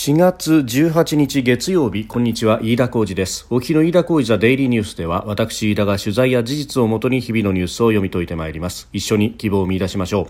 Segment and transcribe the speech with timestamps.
[0.00, 3.46] 4月18日月曜日こんにちは飯田浩二です。
[3.50, 8.88] お日の飯田浩二ザデイリーニュースでは私飯田が取材や事実をもとに日々のニュースを読み解いてまいります。
[8.94, 10.28] 一緒に希望を見出しましょ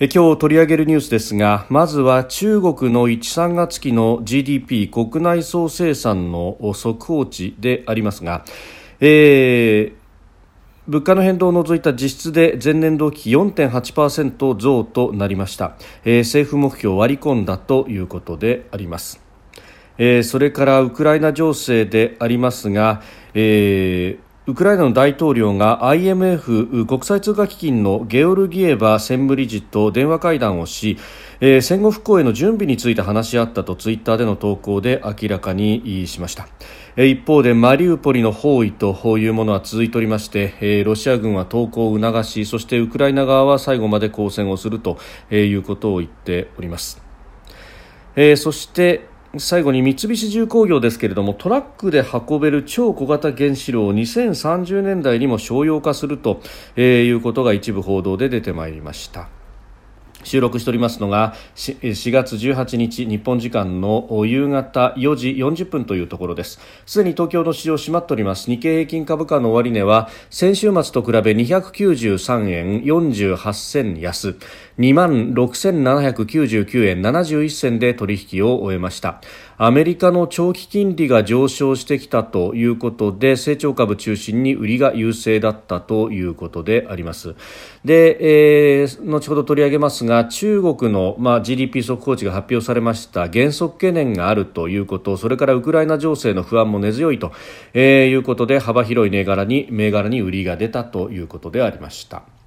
[0.00, 0.06] う。
[0.06, 8.46] 今日取り上げるニュースですがまずは中国の1、3月期の GDP 国内総生産の速報値でありますが、
[9.00, 9.97] えー、
[10.88, 15.76] 物価の変動を除いた実質で前年同期4.8%増となりました、
[16.06, 19.20] えー、政府目標を割り込んだということであります、
[19.98, 23.02] えー、それからウクライナ情勢でありますが、
[23.34, 30.96] えーウクライナの大統領が IMF 国際通貨基金のゲオルギエバ専務理事と電話会談をし、
[31.40, 36.48] えー、戦後復興への準備について話し合ったとツイッターでの投稿で明らかにしました。
[36.96, 44.98] え一方でマリウポリの包囲というものは続いておりましてえロシア軍は投降を促しそしてウクライナ側は最後まで抗戦をすると
[45.30, 47.00] いうことを言っております
[48.16, 56.40] えそして最後に三菱重工業ですけれどもトラックで運べる超小型原子炉を2030年代にも商用化すると
[56.80, 59.28] いうことが一部報道で出てまいりました。
[60.28, 66.60] 収録しておりますのが4月18日日本時間の夕方4時40分というところです。
[66.84, 68.50] すでに東京の市場閉まっております。
[68.50, 74.36] 日経平均株価の終値は先週末と比べ293円48銭安。
[74.78, 79.20] 2万6799円71銭で取引を終えました。
[79.60, 87.34] アメリカの長期金利が上昇してきたということで成長株中心に売りが優勢だったということであります
[87.84, 97.32] で、えー、後ほど取り上げますが中国の、まあ、GDP 速報値が発表されました減速懸念があるということそれからウクライナ情勢の不安も根強いと、
[97.74, 102.37] えー、いうことで幅広い銘柄に銘柄に売りが出たということでありました。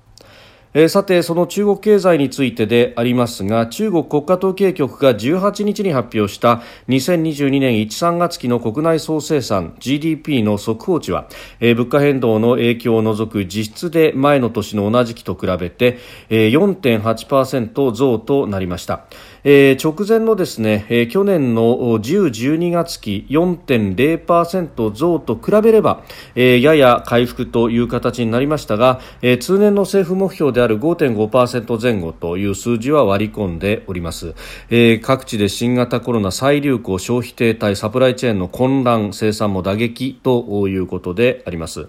[0.74, 11.28] えー、さて、その中国経済についてでありますが、中国国家統計局が18日に発表した2022年1、3月期の国内総生産 GDP の速報値は、
[11.60, 15.98] えー、物価変動の影響を除く実質で前の年の同じ期と比べて、
[16.30, 19.08] えー、4.8%増となりました。
[19.44, 21.64] えー、直前のですね、えー、去年の
[22.00, 26.04] 10、12月期4.0%増と比べれば、
[26.36, 34.36] えー、やや回復という形になりましたが、えー、通年の政府目標である5.5%前後という数字は割り込んでおります、
[34.70, 41.88] えー、各地で新型コロナ再流行消費停滞サプライチェーンの混乱生産も打撃ということであります。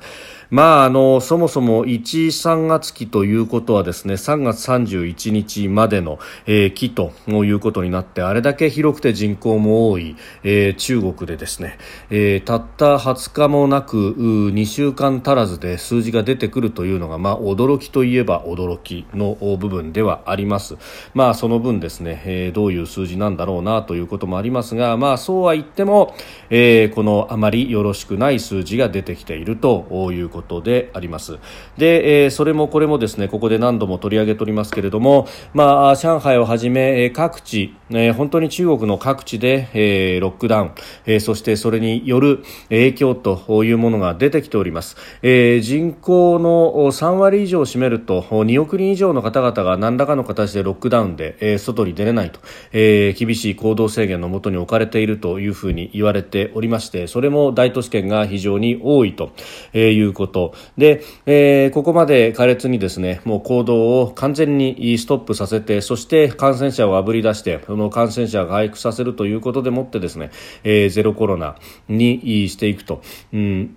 [0.53, 10.15] まあ、あの、そもそも1、3月期ということはですね、3月31日までの、えー、期ということになって、あれだけ広くて人口も多い、
[10.45, 11.79] えー、中国でですね、
[12.11, 20.77] えー、たった20日もなく、2週間足らずで数字が出てくるというのが、まあ、驚きといえば驚きの部分ではあります。
[21.15, 26.15] まあ、その分ですね、えー、どういう数字なんだろうなということもありますが、まあ、そうは言っても、
[26.51, 31.39] えー、このあまりよろしくない数字が出てきているということことであります。
[31.79, 40.71] で、えー、それもこれもですねここで何度も取り上げておりますけれども、まあ、上海をはじめ各地、えー、本当に中国の各地で、えー、ロックダウン、
[41.07, 52.41] えー、そしてそれによる影響というものが出てきております、え、人口の3割以上を占めると2億人以上の方々が何らかの形でロックダウンで、え、外に出れないと、
[52.73, 59.33] え、厳しい行動制限のもとに置かれているというふうに言われておりましてそれも大都市圏が非常に多いと
[59.75, 60.23] えいうこと。
[60.23, 70.31] ことで、え、ここまで苛烈にですねもう行動を完全にストップさせてそして感染者をあぶり出してその感染者を回復させるということでもってですね、
[70.65, 71.57] えー、ゼロコロナ
[71.89, 73.03] にしていくと。
[73.33, 73.77] うん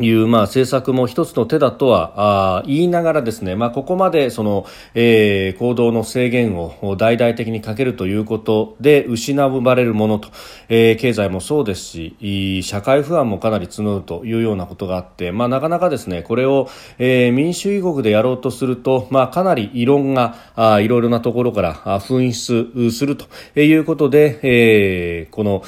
[0.00, 10.30] いう、まあ、政策も一つの手だとは言いながらですね、まあ、ここまでその、えー、行動の制限を大々的にかけるということで失われるものと、
[10.68, 23.26] えー、経済もそうですし社会不安もかなり募るというようなことがあって、まあ、なかなかですねこれを、えー、民主主義国でやろうとすると、まあ、かなり異論があいろいろなところから噴出すると
[23.60, 25.62] いうことで、えー、この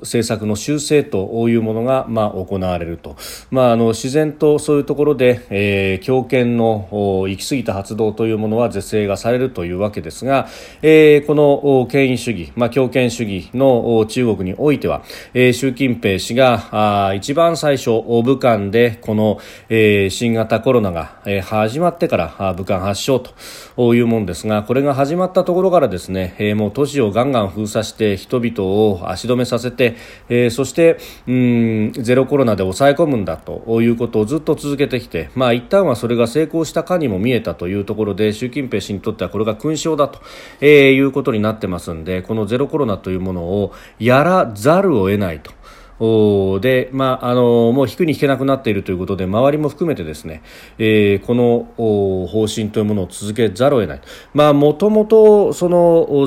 [0.00, 3.16] 政策の修正というものが、まあ、行われると。
[3.58, 10.46] まあの自然とそういうところで、えー、強権の行き過ぎた発動というものは是正がされるというわけですが、
[10.80, 15.02] えー、この権威主義、まあ、強権主義の中国においては、
[15.34, 29.96] えー、習近平氏があ一番最初武漢でこの、えー、新型コロナが、えー、始まってから武漢発症というものですがこれが始まったところからですね、えー、もう都市をガンガン封鎖して人々を足止めさせて、
[30.28, 40.20] えー、そしてうんゼロコロナで抑え込むんだということをずっと続けてきて、まあ、一旦はそれが成功したかにも見えたというところで習近平氏にとってはこれが勲章だと、
[40.60, 45.57] えー、いうことになってますんでこのゼロコロナというものをやらざるを得ないと。
[46.00, 50.42] おで、まあ、あのもう引くに引けなくなっているということで周りも含めてですね、
[50.78, 54.00] えー、この方針というものを続けざるを得ない、
[54.34, 55.66] まあ、もともとゼ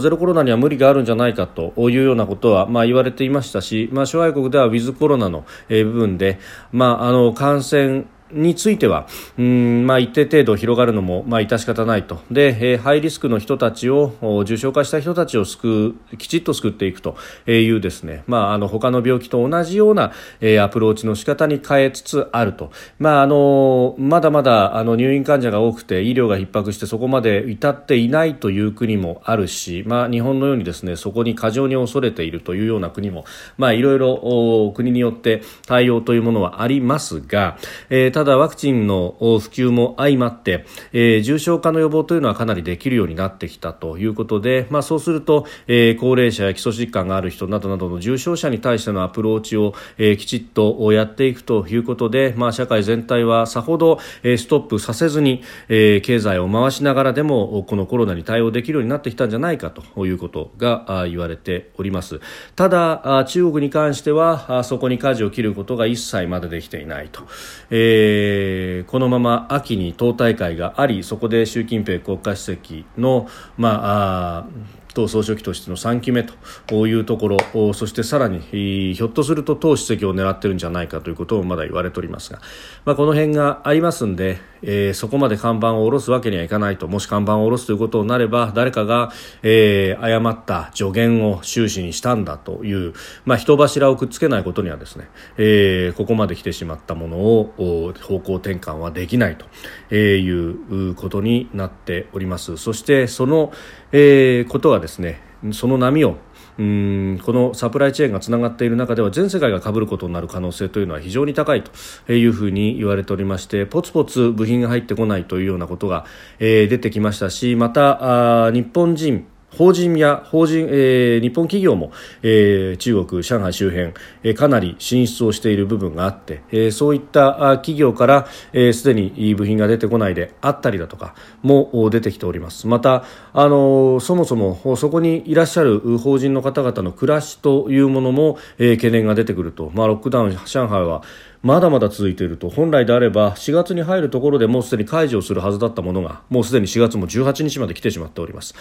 [0.10, 6.40] ロコロナには無理があるんじゃないかというようなことは、まあ、言われていましたし、まあ、諸外国ではウィズコロナのえ部分で、
[6.72, 9.08] まあ、あの感染については、
[9.38, 12.22] うんまあ、一定程度広がるのも、まあ、致し方ないと。
[12.32, 17.16] で、えー、ハイリスクの人たちを重症化した人たちを救うきちっと救っていくと
[17.48, 33.26] いうですね、まあ、あの他の病気と同じような、えー、アプローチの仕方に変えつつあると、まあ、あのまだまだあの入院患者が多くて医療が逼迫してそこまで至っていないという国もあるし、まあ、日本のようにですねそこに過剰に恐れているというような国も、
[33.58, 37.58] まあ、いろいろ国によって対応というものはありますが、
[37.90, 62.22] えー、ただワクチンの普及も相まって、えー、重症化の予防というのはかなりできるようになってきたということで、まあ、そうすると、えー、高齢者や基礎疾患がある人などなどの重症者に対してのアプローチを、えー、きちっとやっていくということで、まあ、社会全体はさほど、えー、ストップさせずに、えー、経済を回しながらでもこのコロナに対応できるようになってきたんじゃないかということが言われております。
[62.56, 67.24] ただ中国に関してはそこに舵を切ることが一切までできていないと、
[67.72, 73.28] えーえー、このまま秋に党大会がありそこで習近平国家主席の、
[73.58, 74.48] まあ、
[74.94, 76.24] 党総書記としての3期目
[76.68, 82.40] というところそしてさらにひょっとすると党主席を狙っているんじゃないかということもまだ言われておりますが、
[82.86, 89.12] まあ、この辺がありますので、えー、そこまで看板を下ろすわけにはいかないともし看板を下ろすということになれば誰かが、
[89.44, 92.94] えー、誤った助言を終始にしたんだという、
[93.26, 102.58] まあ、人柱をくっつけないことにはですね、えー、ここまで来てしまったものを方向転換はできないということになっております。
[102.58, 103.52] そしてその、
[103.92, 105.22] えー、ことはですね
[105.52, 106.18] その波を
[106.60, 116.06] うんこのサプライチェーンがつながっている中では全世界が被ることになる可能性というのは非常に高いというふうに言われておりましてポツポツ部品が入ってこないというようなことが、
[116.40, 121.92] えー、出てきましたしまたあ日本人法人や法人、えー、日本企業も、
[122.24, 123.94] えー、中国、上海周辺、
[124.24, 132.68] えー、かなり進出をしている部分があって、えー、そういった企業からすで、えー、に部品が出てこないであったりだとかも出てきております。
[132.68, 133.04] また、
[133.34, 141.04] あのー、そもそもそこにいらっしゃる法人の方々の暮らしというものも、えー、懸念が出てくると、まあ、ロックダウン、上海は
[141.44, 148.54] まだまだ続いていると本来であれば4月に入るところでもうすでに解除するはずだったものがもうすでに4月も18日まで来てしまっております。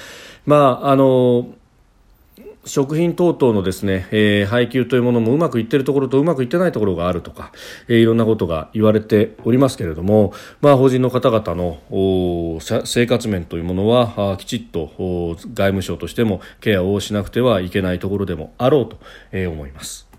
[0.47, 1.49] まああの
[2.67, 7.53] 食品等々のですね、えー、配給というものもうまくいっているところとうまくいってないところがあるとか、
[7.89, 18.99] えー、いろんなことが言われておりますけれども、まあ、法人の方々の生活面というものはきちっと外務省としてもケアをしなくてはいけないところでもあろうと、
[19.33, 20.10] えー、思います。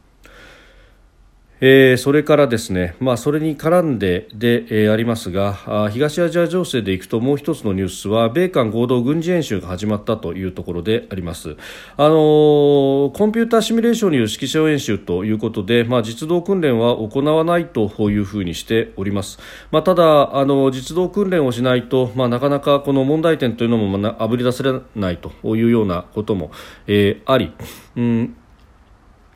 [1.64, 11.56] えー、それからですね、まあ、それに絡んでで、えー、ありますが東アジア情勢でいくともう一つのニュースは米韓合同軍事演習が始まったというところであります、
[11.98, 19.38] あのー、コンピューターシミュレーションによる指揮者演習ということで、まあ、実動訓練は行わないというふうにしております、
[19.70, 24.64] まあ、ただあの実動訓練をしないと、まあ、なかなかこの問題点というのもあぶり出せ
[24.96, 26.50] ないというようなことも、
[26.88, 27.54] えー、あり、
[27.96, 28.36] うん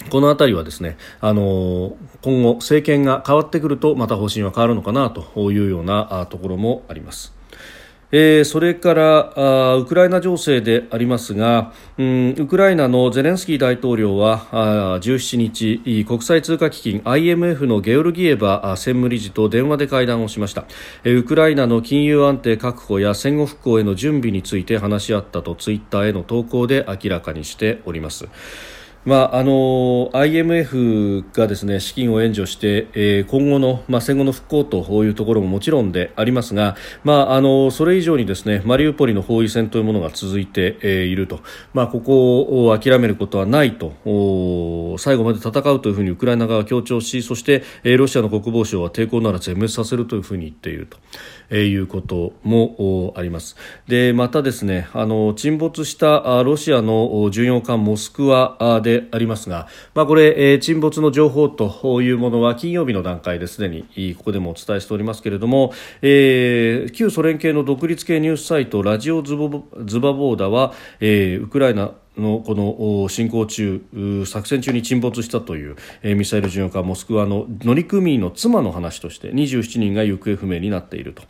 [0.10, 7.36] この辺りはですね、あの今後、政権が変わってくるとまた方針は変わるのかなというようなところもあります。
[8.12, 20.66] えー、それからあウクライナ情勢でありますが、うん、ウクライナのゼレンスキー大統領はあ17日国際通貨基金 IMF のゲオルギエバ専務理事と電話で会談をしました、
[21.04, 28.28] えー、ウクライナの金融安定確保や戦後復興への準備について話し合ったとツイッターへの投稿で明らかにしております。
[29.06, 41.42] まあ、あの IMF がですね資金を援助して、えー、今後の、まあ、戦後の復興というところももちろんでありますが、まあ、あのそれ以上にですねマリウポリの包囲戦というものが続いて、えー、いると、
[41.74, 43.86] まあ、ここを諦めることはないと。
[44.98, 50.98] 最後まで戦うというふうにウクライナ側は強調しそして、えー、ロシアの国防省は抵抗なら全滅させるというふうに言っていると。
[51.50, 53.56] えー、いうこともあります。
[53.88, 73.82] でまたですねあの沈没したロシアの巡洋艦モスクワでありますが、まあ、これ、えー、沈没の情報というものは金曜日の段階ですでにここでもお伝えしておりますけれども、えー、旧ソ連系の独立系ニュースサイトラジオズボズバボーダは、えー、ウクライナのこの進行中
[74.26, 81.24] 作戦中に沈没したという、ミサイル巡洋艦モスクワの乗組員の妻の話として27人が行方不明になっていると。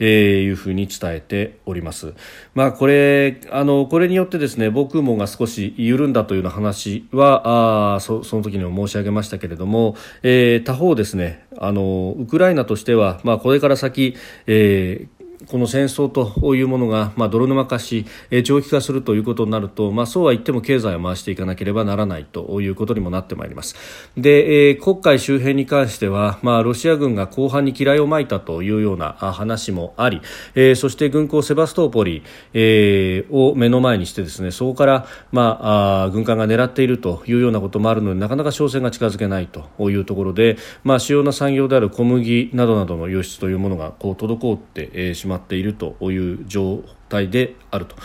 [0.00, 2.14] えー、いうふうに伝えております。
[2.54, 14.16] まあ、これあのこれによってですね防空網が少し緩んだというような話はあそその時にも申し上げましたけれども、えー、他方ですねあのウクライナとしては、まあ、これから先、
[14.46, 15.19] えー
[15.50, 23.74] この戦争というものが、まあ、泥沼化し、え長期化するということになると、まあ、そうは言っても経済を回していかなければならないということにもなってまいります。
[24.16, 30.20] で、えー、黒海周辺に関しては、まあ、ロシア軍が後半に機雷をまいたというような話もあり、
[30.54, 32.22] えー、そして軍港セバストポリ、
[32.54, 47.96] えー、を目の前にしてですね、そこから、まあ、あ軍艦が狙っているというようなこともあるので、なかなか商船が近づけないというところで、まあ、主要な産業である小麦などなどの輸出というものがこう滞ってしまっっているという状態であると、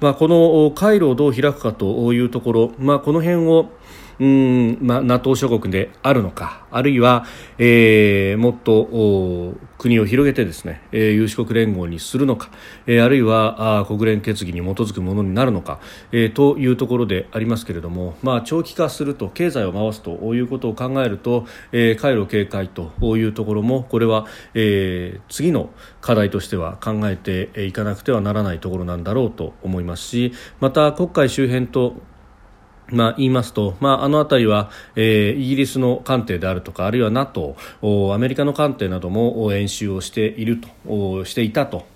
[0.00, 3.70] まあ、この回路をどう開くかというところ、まあ、この辺を
[4.20, 7.24] うん、まあ、NATO 諸国であるのかあるいは、
[7.58, 12.50] えー、もっと国を広げてですね、えー、有志国連合にするのか、
[12.86, 15.80] えー、あるいはあ国連決議に基づくものになるのか、
[16.12, 25.70] えー、というところでありますけれども、まあ、長期化すると経済を回すということを考えると、えー、回路警戒というところもこれは、えー、次の
[26.02, 31.94] 課題としては考えていかなくてはならないところなんだろうと思いますしまた黒海周辺と
[32.92, 37.56] まあ、言いますと、まあ、あの辺りは、えー、イギリスの艦艇であるとかあるいは NATO
[38.12, 41.86] アメリカの艦艇なども演習をしているとしていたと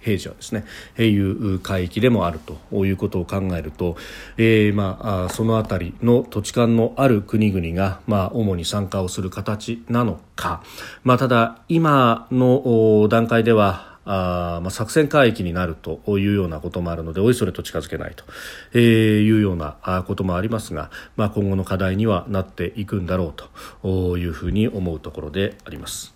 [0.00, 0.64] 平時はですね
[0.98, 2.38] いう海域でもある
[2.70, 3.96] ということを考えると、
[4.36, 10.62] えーまあ、その辺りの土地勘のある国々が、まあ、主に参加をする形なのか、
[11.04, 18.24] まあ、ただ今の段階ではあまあ、作戦海域になるというようなこともあるのでおいそれと近づけないと、
[18.72, 18.80] えー、
[19.20, 23.42] いうようなこともありますが、まあ、今後の課題にはなっていくんだろう
[23.82, 26.15] というふうに思うところであります。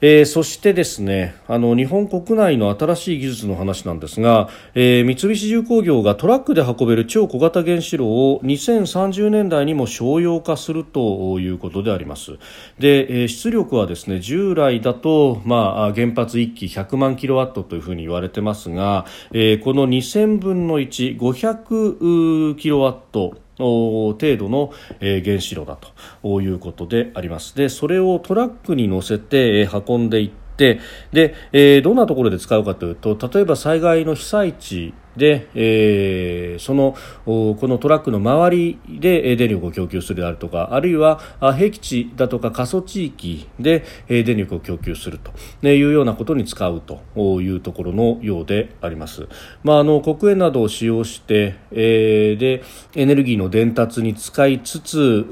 [0.00, 12.38] えー、そしてですねあの日本国内の新しい技術の話なんですが、えー、三菱重工業がトラックで運べる超小型原子炉を2030年代にも商用化するということであります。
[12.78, 25.78] で、えー、出力はですね従来だと、まあ、原発1基100万キロワットというふうに言われてますが、え、この2000分の1500キロワット程度の、えー、原子炉だ
[26.22, 27.56] ということであります。
[27.56, 30.80] でそれをトラックに乗せて、えー、運んでいって
[31.12, 49.28] で、えー、どんなところで使うかというと例えば災害の被災地で、えー、そのこのトラックの周りで電力を供給するであるとかあるいは僻地だとか過疎地域で電力を供給するというようなことに使うというところのようであります。
[49.62, 52.62] まあ、あの黒煙などを使用して、えー、で
[52.94, 55.24] エネルギーの伝達に使いつつ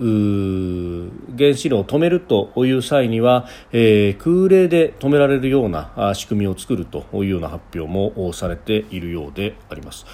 [1.37, 9.72] 原子炉を止めるという際には、えー、空冷で止められるような仕組みを作るというような発表もされているようであります。
[9.73, 10.07] あります。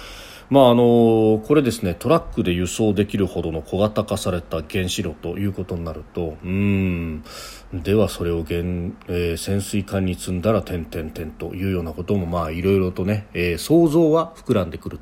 [0.49, 7.23] まああのこれですねトラックで輸送できるほどの小型化された原子炉ということになるとうん。
[7.71, 8.59] ではそれを原、
[9.07, 14.99] えー、潜水艦に積んだら点々点というようなこともまあいろいろとね、えー、想像は膨らんでくる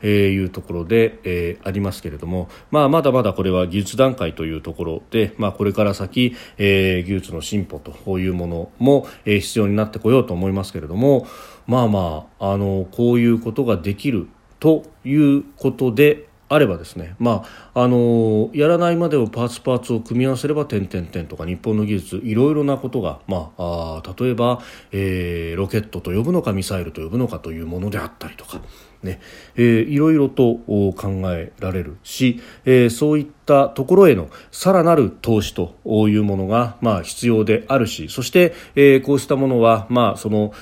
[0.00, 11.26] というところで、えー、ありますけれども、まあ、まだまだこれは技術段階というところで、まあ、これから先、えー、技術の進歩というものも、えー、必要になってこようと思いますけれども
[11.66, 14.28] まあまああのこういうことができる
[14.60, 28.60] ということであればですね、まあ、あのやらないまでをパーツパーツを組み合わせれば点々点とか日本の技術いろいろなことが、まあ、あ例えば、えー、ロケットと呼ぶのかミサイルと呼ぶのかというものであったりとか。
[29.02, 29.20] ね
[29.56, 35.74] えー、いろいろと考えられるし、えー、そういったところへのさらなる投資と
[36.08, 40.52] いうものが、まあ、必要であるしそして、えー、こうしたものは、まあ、その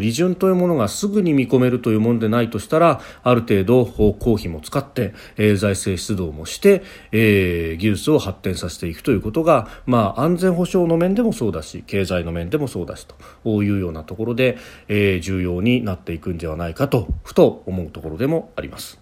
[0.00, 13.06] 利潤というものがすぐに見込めるというものでないとしたらある程度公費も使って、えー、財政出動もして、えー、技術を発展させていくということが、まあ、安全保障の面でもそうだし経済の面でもそうだし
[13.44, 14.56] というようなところで、
[14.88, 19.00] えー、重要になっていくんではないかとふと思うところでもあります。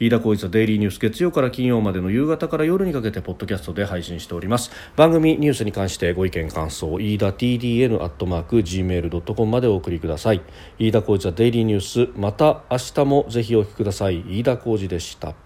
[0.00, 4.70] 飯田浩一のデイリーニュース月曜から金曜までの夕方から夜にかけてポッドキャストで配信しております。
[4.96, 10.42] 番組ニュースに関してご意見感想飯田 TDN アットマーク Gmail.com までお送りください。
[10.78, 14.24] 飯田浩一のデイリーニュースまた明日もぜひお聞きください。
[14.26, 15.43] 飯田浩二でした。